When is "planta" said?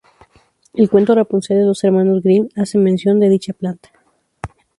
3.53-3.91